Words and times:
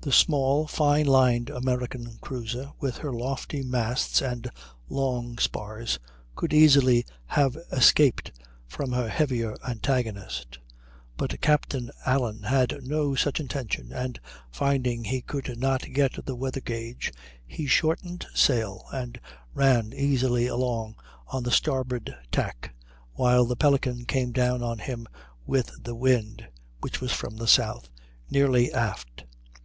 The 0.00 0.12
small, 0.12 0.68
fine 0.68 1.06
lined 1.06 1.50
American 1.50 2.16
cruiser, 2.20 2.70
with 2.78 2.98
her 2.98 3.12
lofty 3.12 3.64
masts 3.64 4.22
and 4.22 4.48
long 4.88 5.38
spars, 5.38 5.98
could 6.36 6.52
easily 6.52 7.04
have 7.26 7.56
escaped 7.72 8.30
from 8.68 8.92
her 8.92 9.08
heavier 9.08 9.56
antagonist: 9.68 10.60
but 11.16 11.40
Captain 11.40 11.90
Allen 12.06 12.44
had 12.44 12.84
no 12.84 13.16
such 13.16 13.40
intention, 13.40 13.92
and, 13.92 14.20
finding 14.52 15.02
he 15.02 15.20
could 15.20 15.58
not 15.58 15.92
get 15.92 16.24
the 16.26 16.36
weather 16.36 16.60
gage, 16.60 17.12
he 17.44 17.66
shortened 17.66 18.24
sail 18.36 18.84
and 18.92 19.20
ran 19.52 19.92
easily 19.92 20.46
along 20.46 20.94
on 21.26 21.42
the 21.42 21.50
starboard 21.50 22.14
tack, 22.30 22.72
while 23.14 23.44
the 23.44 23.56
Pelican 23.56 24.04
came 24.04 24.30
down 24.30 24.62
on 24.62 24.78
him 24.78 25.08
with 25.44 25.72
the 25.82 25.96
wind 25.96 26.46
(which 26.82 27.00
was 27.00 27.10
from 27.10 27.36
the 27.36 27.48
south) 27.48 27.90
nearly 28.30 28.72
aft. 28.72 29.24